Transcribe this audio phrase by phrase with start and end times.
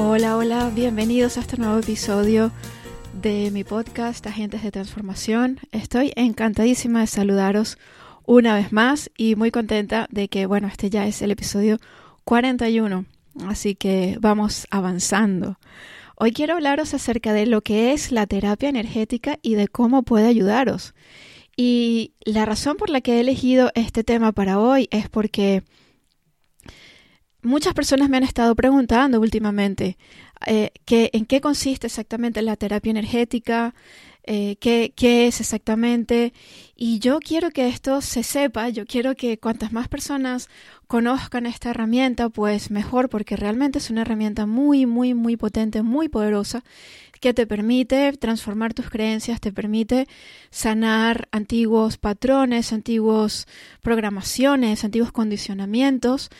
[0.00, 2.52] Hola, hola, bienvenidos a este nuevo episodio
[3.20, 5.58] de mi podcast Agentes de Transformación.
[5.72, 7.78] Estoy encantadísima de saludaros
[8.24, 11.78] una vez más y muy contenta de que, bueno, este ya es el episodio
[12.22, 13.06] 41,
[13.48, 15.58] así que vamos avanzando.
[16.14, 20.28] Hoy quiero hablaros acerca de lo que es la terapia energética y de cómo puede
[20.28, 20.94] ayudaros.
[21.56, 25.64] Y la razón por la que he elegido este tema para hoy es porque
[27.42, 29.96] muchas personas me han estado preguntando últimamente
[30.46, 33.74] eh, en qué consiste exactamente la terapia energética,
[34.24, 36.34] eh, qué, qué, es exactamente.
[36.76, 40.48] Y yo quiero que esto se sepa, yo quiero que cuantas más personas
[40.86, 46.08] conozcan esta herramienta, pues mejor, porque realmente es una herramienta muy, muy, muy potente, muy
[46.08, 46.62] poderosa,
[47.20, 50.06] que te permite transformar tus creencias, te permite
[50.50, 53.46] sanar antiguos patrones, antiguos
[53.82, 56.30] programaciones, antiguos condicionamientos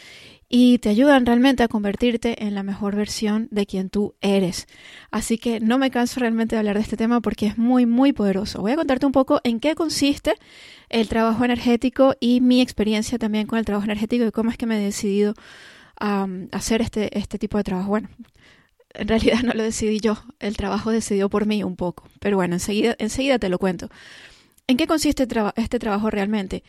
[0.49, 4.67] y te ayudan realmente a convertirte en la mejor versión de quien tú eres.
[5.11, 8.13] Así que no me canso realmente de hablar de este tema porque es muy, muy
[8.13, 8.61] poderoso.
[8.61, 10.35] Voy a contarte un poco en qué consiste
[10.89, 14.67] el trabajo energético y mi experiencia también con el trabajo energético y cómo es que
[14.67, 15.35] me he decidido
[16.01, 17.91] a hacer este, este tipo de trabajo.
[17.91, 18.09] Bueno,
[18.95, 22.55] en realidad no lo decidí yo, el trabajo decidió por mí un poco, pero bueno,
[22.55, 23.91] enseguida, enseguida te lo cuento.
[24.67, 26.63] ¿En qué consiste este trabajo realmente?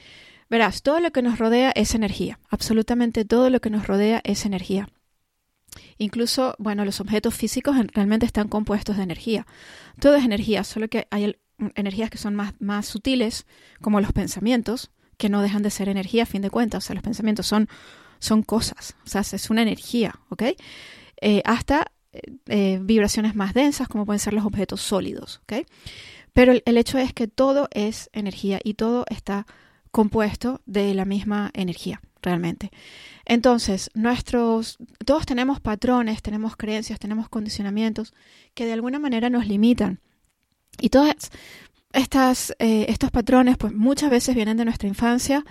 [0.49, 2.39] Verás, todo lo que nos rodea es energía.
[2.49, 4.89] Absolutamente todo lo que nos rodea es energía.
[5.97, 9.45] Incluso, bueno, los objetos físicos realmente están compuestos de energía.
[9.99, 11.37] Todo es energía, solo que hay
[11.75, 13.45] energías que son más, más sutiles,
[13.81, 16.85] como los pensamientos, que no dejan de ser energía a fin de cuentas.
[16.85, 17.67] O sea, los pensamientos son,
[18.19, 20.43] son cosas, o sea, es una energía, ¿ok?
[21.21, 25.67] Eh, hasta eh, eh, vibraciones más densas, como pueden ser los objetos sólidos, ¿ok?
[26.33, 29.45] Pero el hecho es que todo es energía y todo está
[29.91, 32.71] compuesto de la misma energía, realmente.
[33.25, 38.13] Entonces, nuestros, todos tenemos patrones, tenemos creencias, tenemos condicionamientos
[38.53, 39.99] que de alguna manera nos limitan.
[40.79, 41.13] Y todos
[41.93, 45.45] estas, eh, estos patrones, pues muchas veces vienen de nuestra infancia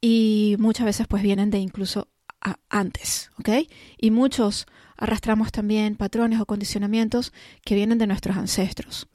[0.00, 2.08] y muchas veces pues vienen de incluso
[2.68, 3.50] antes, ¿ok?
[3.98, 4.66] Y muchos
[4.96, 7.32] arrastramos también patrones o condicionamientos
[7.64, 9.08] que vienen de nuestros ancestros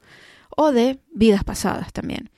[0.55, 2.29] o de vidas pasadas también.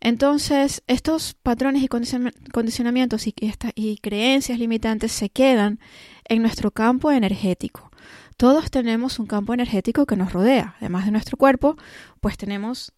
[0.00, 3.34] Entonces, estos patrones y condicionamientos y,
[3.74, 5.80] y creencias limitantes se quedan
[6.24, 7.90] en nuestro campo energético.
[8.36, 10.74] Todos tenemos un campo energético que nos rodea.
[10.78, 11.76] Además de nuestro cuerpo,
[12.20, 12.92] pues tenemos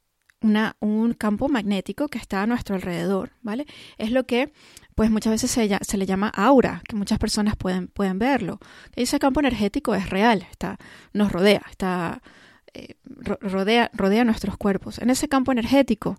[0.81, 3.67] un campo magnético que está a nuestro alrededor, ¿vale?
[3.97, 4.53] Es lo que,
[4.95, 8.59] pues muchas veces se, se le llama aura, que muchas personas pueden, pueden verlo.
[8.95, 10.77] Ese campo energético es real, está,
[11.13, 12.23] nos rodea, está,
[12.75, 14.99] eh, rodea, rodea nuestros cuerpos.
[14.99, 16.19] En ese campo energético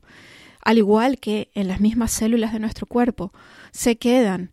[0.66, 3.32] al igual que en las mismas células de nuestro cuerpo,
[3.72, 4.52] se quedan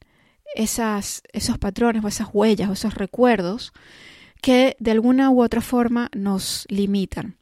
[0.55, 3.73] esas, esos patrones o esas huellas o esos recuerdos
[4.43, 7.37] que de alguna u otra forma nos limitan.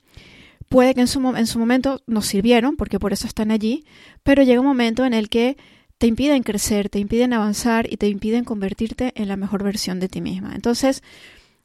[0.68, 3.84] Puede que en su, en su momento nos sirvieron, porque por eso están allí,
[4.22, 5.56] pero llega un momento en el que
[5.98, 10.08] te impiden crecer, te impiden avanzar y te impiden convertirte en la mejor versión de
[10.08, 10.54] ti misma.
[10.54, 11.02] Entonces,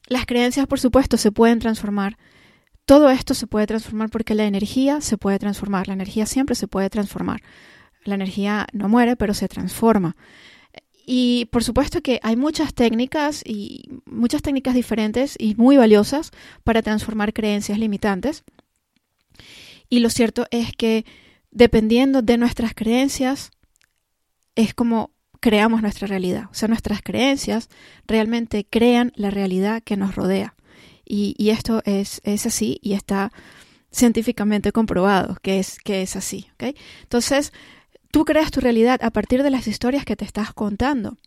[0.08, 2.18] las creencias, por supuesto, se pueden transformar,
[2.85, 6.68] todo esto se puede transformar porque la energía se puede transformar, la energía siempre se
[6.68, 7.41] puede transformar.
[8.03, 10.16] La energía no muere, pero se transforma.
[11.07, 16.31] Y por supuesto que hay muchas técnicas y muchas técnicas diferentes y muy valiosas
[16.63, 18.44] para transformar creencias limitantes.
[19.90, 21.06] Y lo cierto es que
[21.51, 23.51] dependiendo de nuestras creencias
[24.56, 26.45] es como creamos nuestra realidad.
[26.50, 27.69] O sea, nuestras creencias
[28.07, 30.55] realmente crean la realidad que nos rodea.
[31.06, 33.31] Y, esto es, es, así y está
[33.92, 36.48] científicamente comprobado que es, que es así.
[37.04, 37.54] Entonces,
[38.12, 41.18] tú creas tu realidad a partir de las historias que te estás contando.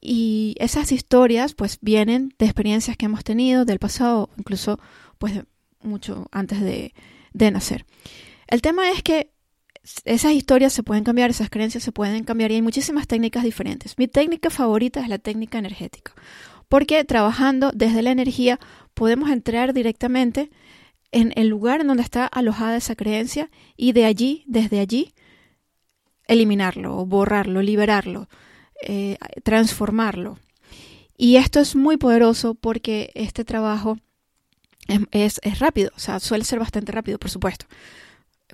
[0.00, 4.80] Y esas historias pues vienen de experiencias que hemos tenido del pasado, incluso
[5.18, 5.32] pues
[5.80, 6.92] mucho antes de,
[7.32, 7.86] de nacer.
[8.48, 9.30] El tema es que
[10.04, 13.98] esas historias se pueden cambiar, esas creencias se pueden cambiar y hay muchísimas técnicas diferentes.
[13.98, 16.14] Mi técnica favorita es la técnica energética,
[16.72, 18.58] porque trabajando desde la energía
[18.94, 20.50] podemos entrar directamente
[21.10, 25.12] en el lugar en donde está alojada esa creencia y de allí, desde allí,
[26.26, 28.26] eliminarlo, borrarlo, liberarlo,
[28.80, 30.38] eh, transformarlo.
[31.18, 33.98] Y esto es muy poderoso porque este trabajo
[35.10, 37.66] es, es, rápido, o sea, suele ser bastante rápido, por supuesto.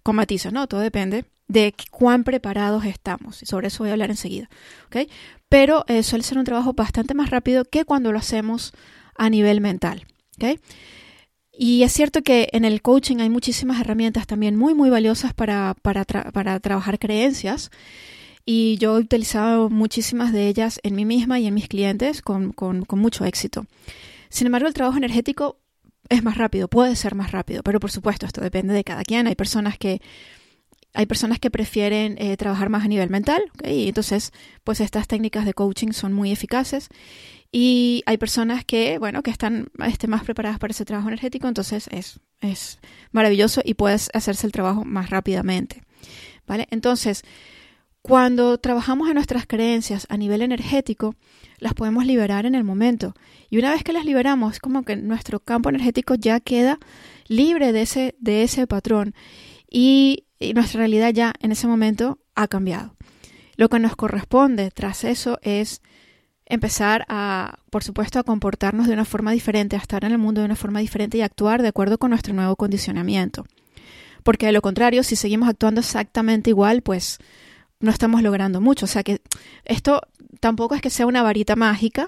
[0.02, 0.66] Con matices, ¿no?
[0.66, 3.42] Todo depende de cuán preparados estamos.
[3.42, 4.48] Y sobre eso voy a hablar enseguida.
[4.86, 5.08] ¿ok?
[5.48, 8.72] Pero eh, suele ser un trabajo bastante más rápido que cuando lo hacemos
[9.16, 10.06] a nivel mental.
[10.36, 10.60] ¿ok?
[11.52, 15.74] Y es cierto que en el coaching hay muchísimas herramientas también muy, muy valiosas para,
[15.82, 17.70] para, para trabajar creencias.
[18.44, 22.52] Y yo he utilizado muchísimas de ellas en mí misma y en mis clientes con,
[22.52, 23.66] con, con mucho éxito.
[24.28, 25.58] Sin embargo, el trabajo energético
[26.08, 29.26] es más rápido, puede ser más rápido, pero por supuesto esto depende de cada quien.
[29.26, 30.00] Hay personas que
[30.98, 34.32] hay personas que prefieren eh, trabajar más a nivel mental, y entonces
[34.64, 36.88] pues estas técnicas de coaching son muy eficaces.
[37.52, 41.88] Y hay personas que, bueno, que están este, más preparadas para ese trabajo energético, entonces
[41.92, 42.80] es, es
[43.12, 45.82] maravilloso y puedes hacerse el trabajo más rápidamente.
[46.48, 46.66] ¿Vale?
[46.72, 47.22] Entonces,
[48.02, 51.14] cuando trabajamos en nuestras creencias a nivel energético,
[51.58, 53.14] las podemos liberar en el momento.
[53.50, 56.80] Y una vez que las liberamos, es como que nuestro campo energético ya queda
[57.28, 59.14] libre de ese, de ese patrón.
[59.70, 60.24] Y
[60.54, 62.94] nuestra realidad ya en ese momento ha cambiado.
[63.56, 65.82] Lo que nos corresponde tras eso es
[66.46, 70.40] empezar a, por supuesto, a comportarnos de una forma diferente, a estar en el mundo
[70.40, 73.44] de una forma diferente y actuar de acuerdo con nuestro nuevo condicionamiento.
[74.22, 77.18] Porque de lo contrario, si seguimos actuando exactamente igual, pues
[77.80, 78.86] no estamos logrando mucho.
[78.86, 79.20] O sea que
[79.64, 80.00] esto
[80.40, 82.06] tampoco es que sea una varita mágica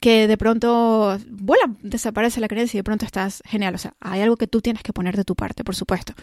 [0.00, 3.74] que de pronto vuela, desaparece la creencia y de pronto estás genial.
[3.74, 6.14] O sea, hay algo que tú tienes que poner de tu parte, por supuesto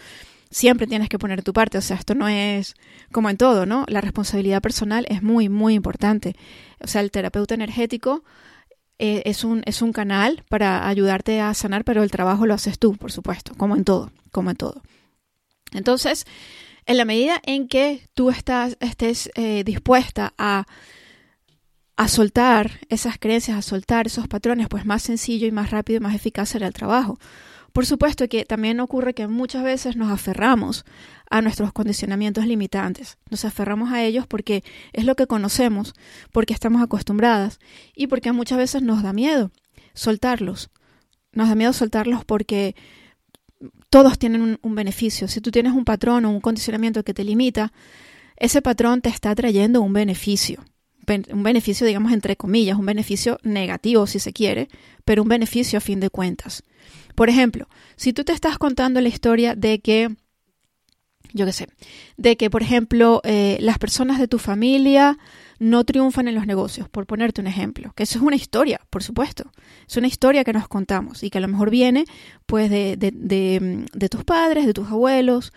[0.53, 1.77] siempre tienes que poner tu parte.
[1.77, 2.75] O sea, esto no es
[3.11, 3.85] como en todo, ¿no?
[3.87, 6.35] La responsabilidad personal es muy, muy importante.
[6.79, 8.23] O sea, el terapeuta energético
[8.99, 12.79] eh, es, un, es un canal para ayudarte a sanar, pero el trabajo lo haces
[12.79, 14.81] tú, por supuesto, como en todo, como en todo.
[15.73, 16.25] Entonces,
[16.85, 20.67] en la medida en que tú estás, estés eh, dispuesta a,
[21.97, 26.01] a soltar esas creencias, a soltar esos patrones, pues más sencillo y más rápido y
[26.01, 27.17] más eficaz será el trabajo.
[27.73, 30.85] Por supuesto que también ocurre que muchas veces nos aferramos
[31.29, 33.17] a nuestros condicionamientos limitantes.
[33.31, 35.95] Nos aferramos a ellos porque es lo que conocemos,
[36.31, 37.59] porque estamos acostumbradas
[37.95, 39.51] y porque muchas veces nos da miedo
[39.95, 40.69] soltarlos.
[41.31, 42.75] Nos da miedo soltarlos porque
[43.89, 45.27] todos tienen un, beneficio.
[45.27, 47.73] Si tú tienes un patrón o un condicionamiento que te limita,
[48.37, 50.63] ese patrón te está trayendo un beneficio.
[51.31, 54.69] Un beneficio, digamos, entre comillas, un beneficio negativo si se quiere,
[55.05, 56.63] pero un beneficio a fin de cuentas.
[57.15, 60.15] Por ejemplo, si tú te estás contando la historia de que,
[61.33, 61.67] yo qué sé,
[62.17, 65.17] de que, por ejemplo, eh, las personas de tu familia
[65.59, 69.03] no triunfan en los negocios, por ponerte un ejemplo, que eso es una historia, por
[69.03, 69.51] supuesto,
[69.87, 72.05] es una historia que nos contamos y que a lo mejor viene
[72.45, 75.53] pues de, de, de, de tus padres, de tus abuelos,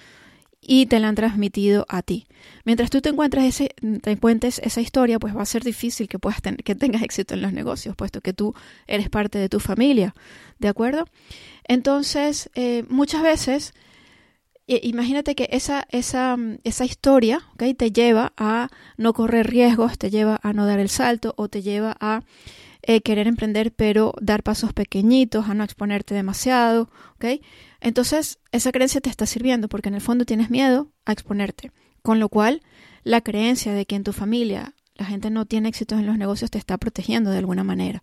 [0.66, 2.26] y te la han transmitido a ti.
[2.64, 6.18] Mientras tú te encuentres ese, te cuentes esa historia, pues va a ser difícil que
[6.18, 8.54] puedas que tengas éxito en los negocios, puesto que tú
[8.86, 10.14] eres parte de tu familia,
[10.58, 11.06] ¿de acuerdo?
[11.68, 13.74] Entonces, eh, muchas veces,
[14.66, 17.74] imagínate que esa, esa, esa historia, ¿okay?
[17.74, 21.62] te lleva a no correr riesgos, te lleva a no dar el salto o te
[21.62, 22.22] lleva a
[22.82, 27.40] eh, querer emprender pero dar pasos pequeñitos, a no exponerte demasiado, ¿ok?
[27.80, 31.72] Entonces, esa creencia te está sirviendo porque en el fondo tienes miedo a exponerte.
[32.02, 32.62] Con lo cual,
[33.04, 36.50] la creencia de que en tu familia la gente no tiene éxitos en los negocios
[36.50, 38.02] te está protegiendo de alguna manera.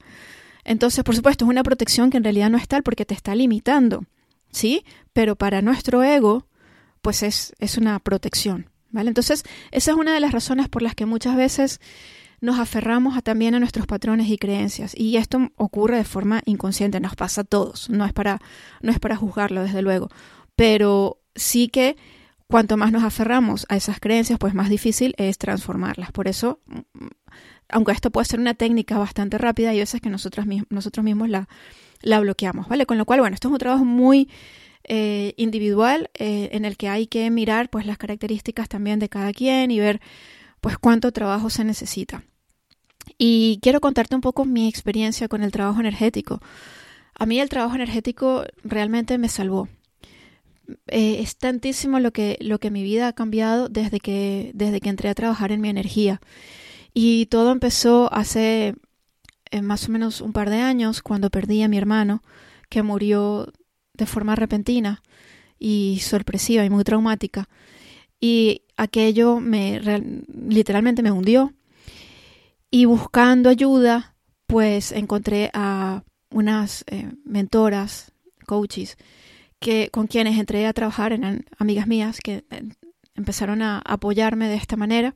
[0.64, 3.36] Entonces, por supuesto, es una protección que en realidad no es tal porque te está
[3.36, 4.06] limitando,
[4.52, 4.86] ¿sí?
[5.12, 6.48] Pero para nuestro ego,
[7.02, 9.10] pues es, es una protección, ¿vale?
[9.10, 11.82] Entonces, esa es una de las razones por las que muchas veces
[12.44, 14.94] nos aferramos a, también a nuestros patrones y creencias.
[15.00, 18.42] Y esto ocurre de forma inconsciente, nos pasa a todos, no es para,
[18.82, 20.10] no es para juzgarlo, desde luego.
[20.58, 21.96] Pero sí que
[22.48, 26.12] cuanto más nos aferramos a esas creencias, pues más difícil es transformarlas.
[26.12, 26.60] Por eso,
[27.70, 31.48] aunque esto puede ser una técnica bastante rápida, hay veces que nosotros, nosotros mismos la,
[32.02, 32.86] la bloqueamos, ¿vale?
[32.86, 34.30] Con lo cual, bueno, esto es un trabajo muy
[34.84, 39.32] eh, individual eh, en el que hay que mirar pues las características también de cada
[39.32, 40.02] quien y ver
[40.60, 42.26] pues cuánto trabajo se necesita.
[43.18, 46.42] Y quiero contarte un poco mi experiencia con el trabajo energético.
[47.16, 49.68] A mí el trabajo energético realmente me salvó.
[50.88, 54.90] Eh, es tantísimo lo que, lo que mi vida ha cambiado desde que, desde que
[54.90, 56.22] entré a trabajar en mi energía.
[56.94, 58.76] Y todo empezó hace
[59.52, 62.24] eh, más o menos un par de años cuando perdí a mi hermano,
[62.70, 63.52] que murió
[63.94, 65.04] de forma repentina
[65.60, 67.50] y sorpresiva y muy traumática.
[68.20, 69.82] Y aquello me
[70.48, 71.54] literalmente me hundió
[72.74, 74.16] y buscando ayuda,
[74.48, 78.14] pues encontré a unas eh, mentoras,
[78.48, 78.98] coaches,
[79.60, 82.64] que, con quienes entré a trabajar, eran amigas mías que eh,
[83.14, 85.14] empezaron a apoyarme de esta manera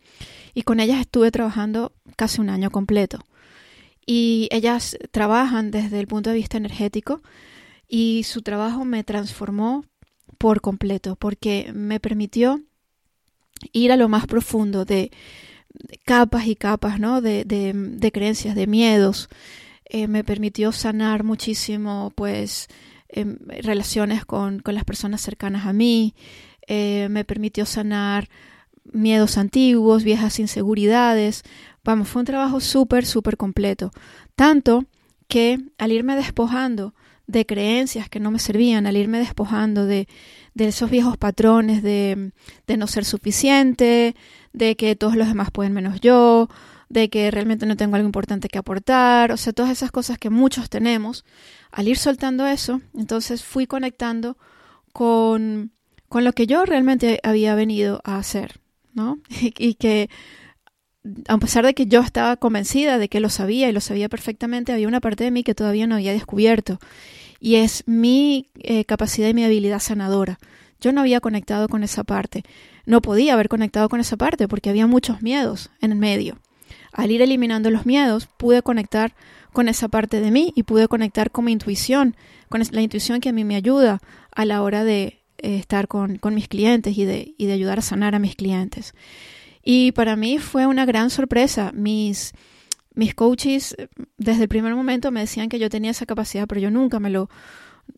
[0.54, 3.26] y con ellas estuve trabajando casi un año completo.
[4.06, 7.24] Y ellas trabajan desde el punto de vista energético
[7.88, 9.84] y su trabajo me transformó
[10.38, 12.62] por completo porque me permitió
[13.72, 15.10] ir a lo más profundo de,
[16.06, 17.22] capas y capas ¿no?
[17.22, 19.30] de, de, creencias, de miedos.
[19.86, 22.68] Eh, me permitió sanar muchísimo pues
[23.10, 26.14] em, relaciones con, con, las personas cercanas a mí.
[26.68, 28.30] Eh, me permitió sanar
[28.84, 31.44] miedos antiguos, viejas inseguridades.
[31.84, 33.92] Vamos, fue un trabajo súper, súper completo.
[34.36, 34.86] Tanto
[35.28, 36.94] que al irme despojando
[37.28, 40.08] de creencias que no me servían, al irme despojando de,
[40.58, 42.32] de esos viejos patrones de,
[42.66, 44.16] de, no ser suficiente,
[44.54, 46.50] de que todos los demás pueden menos yo,
[46.90, 50.32] de que realmente no tengo algo importante que aportar, o sea, todas esas cosas que
[50.32, 51.26] muchos tenemos,
[51.72, 54.38] al ir soltando eso, entonces fui conectando
[54.94, 55.72] con,
[56.10, 58.60] con lo que yo realmente había venido a hacer,
[58.94, 59.20] ¿no?
[59.40, 60.10] y que
[61.28, 64.74] a pesar de que yo estaba convencida de que lo sabía y lo sabía perfectamente,
[64.74, 66.80] había una parte de mí que todavía no había descubierto
[67.40, 70.40] y es mi eh, capacidad y mi habilidad sanadora.
[70.80, 72.44] Yo no había conectado con esa parte.
[72.86, 76.38] No podía haber conectado con esa parte porque había muchos miedos en el medio.
[76.92, 79.14] Al ir eliminando los miedos, pude conectar
[79.54, 82.16] con esa parte de mí y pude conectar con mi intuición,
[82.50, 84.00] con la intuición que a mí me ayuda
[84.32, 87.82] a la hora de eh, estar con, mis clientes y de, y de ayudar a
[87.82, 88.94] sanar a mis clientes.
[89.64, 91.72] Y para mí fue una gran sorpresa.
[91.74, 92.34] Mis,
[92.98, 93.76] mis coaches
[94.18, 97.12] desde el primer momento me decían que yo tenía esa capacidad, pero yo nunca me
[97.12, 97.30] lo,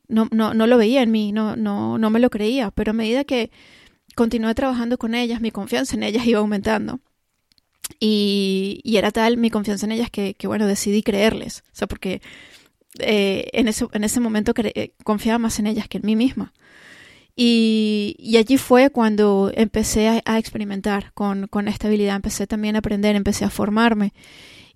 [0.10, 2.70] no, no, no lo veía en mí, no, no, no me lo creía.
[2.72, 3.50] Pero a medida que
[4.14, 7.00] continué trabajando con ellas, mi confianza en ellas iba aumentando.
[8.02, 11.64] Y, y era tal mi confianza en ellas que, que bueno, decidí creerles.
[11.72, 12.22] O sea, porque
[13.00, 16.54] eh, en, ese, en ese momento eh, confiaba más en ellas que en mí misma.
[17.38, 22.76] Y, y, allí fue cuando empecé a, a experimentar con, con, esta habilidad, empecé también
[22.76, 24.12] a aprender, empecé a formarme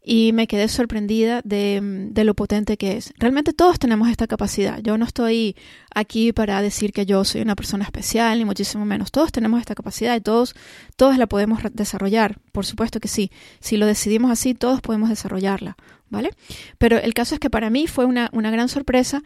[0.03, 1.79] y me quedé sorprendida de,
[2.12, 3.13] de, lo potente que es.
[3.17, 4.79] Realmente todos tenemos esta capacidad.
[4.81, 5.55] Yo no estoy
[5.96, 9.12] aquí para decir que yo soy una persona especial, ni muchísimo menos.
[9.12, 10.56] Todos tenemos esta capacidad y todos,
[10.96, 12.40] todos la podemos desarrollar.
[12.52, 13.32] Por supuesto que sí.
[13.60, 15.78] Si lo decidimos así, todos podemos desarrollarla.
[16.10, 16.30] ¿Vale?
[16.78, 19.24] Pero el caso es que para mí fue una, una gran sorpresa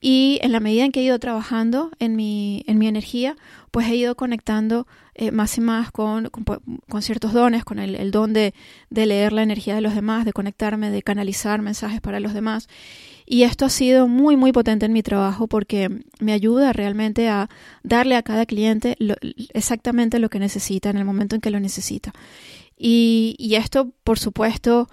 [0.00, 3.36] y en la medida en que he ido trabajando en mi, en mi energía,
[3.70, 8.10] pues he ido conectando eh, más y más con, con, ciertos dones, con el, el
[8.10, 8.52] don de,
[8.90, 12.68] de, leer la energía de los demás, de conectarme, de canalizar mensajes para los demás.
[13.26, 17.50] Y esto ha sido muy, muy potente en mi trabajo porque me ayuda realmente a
[17.82, 18.96] darle a cada cliente
[19.52, 22.12] exactamente lo que necesita en el momento en que lo necesita.
[22.78, 24.88] Y, esto, por supuesto,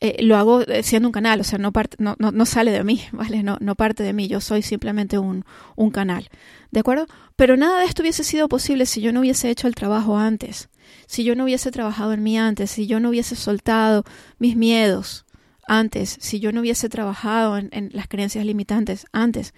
[0.00, 2.70] eh, lo hago eh, siendo un canal, o sea, no, parte, no, no, no, sale
[2.70, 3.42] de mí, ¿vale?
[3.42, 5.44] No, no parte de mí, yo soy simplemente un,
[5.74, 6.28] un canal,
[6.70, 7.06] ¿de acuerdo?
[7.34, 10.68] Pero nada de esto hubiese sido posible si yo no hubiese hecho el trabajo antes,
[11.06, 14.04] si yo no hubiese trabajado en mí antes, si yo no hubiese soltado
[14.38, 15.24] mis miedos
[15.68, 19.54] antes, si yo no hubiese trabajado en, las creencias limitantes antes.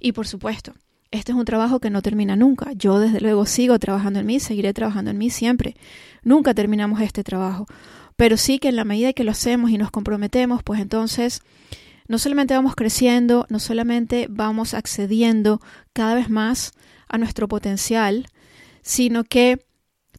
[0.00, 0.74] Y por supuesto,
[1.10, 2.72] este es un trabajo que no termina nunca.
[2.72, 5.76] Yo desde luego sigo trabajando en mí, seguiré trabajando en mí siempre.
[6.22, 7.66] Nunca terminamos este trabajo
[8.20, 11.40] pero sí que en la medida que lo hacemos y nos comprometemos, pues entonces
[12.06, 15.62] no solamente vamos creciendo, no solamente vamos accediendo
[15.94, 16.72] cada vez más
[17.08, 18.26] a nuestro potencial,
[18.82, 19.64] sino que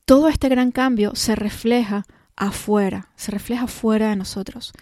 [0.06, 4.74] todo este gran cambio se refleja afuera, se refleja fuera de nosotros.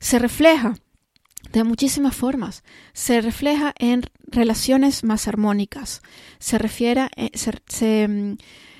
[0.00, 0.74] Se refleja
[1.52, 2.64] de muchísimas formas.
[2.92, 6.02] Se refleja en relaciones más armónicas.
[6.38, 8.36] Se refiere, eh, se, mm,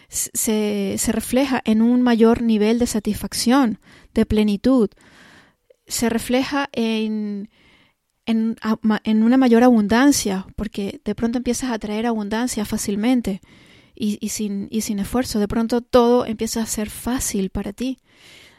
[0.08, 3.78] se, se refleja en un mayor nivel de satisfacción,
[4.12, 4.90] de plenitud,
[5.90, 7.50] se refleja en,
[8.26, 8.56] en,
[9.04, 13.40] en, una mayor abundancia, porque de pronto empiezas a traer abundancia fácilmente
[13.94, 15.40] y, sin, y sin esfuerzo.
[15.40, 17.98] De pronto todo empieza a ser fácil para ti.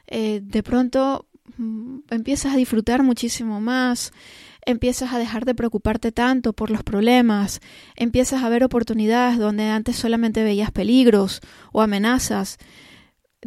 [0.07, 1.27] Eh, de pronto
[2.10, 4.12] empiezas a disfrutar muchísimo más
[4.65, 7.62] empiezas a dejar de preocuparte tanto por los problemas,
[7.96, 11.41] empiezas a ver oportunidades donde antes solamente veías peligros
[11.72, 12.58] o amenazas.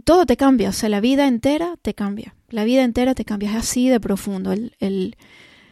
[0.04, 3.50] Todo te cambia, o sea, la vida entera te cambia, la vida entera te cambia,
[3.50, 5.16] es así de profundo el, el,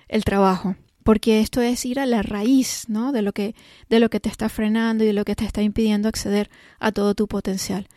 [0.09, 3.11] el trabajo porque esto es ir a la raíz, ¿no?
[3.11, 3.57] De lo que
[3.89, 6.49] de lo que te está frenando y de lo que te está impidiendo acceder
[6.79, 7.89] a todo tu potencial.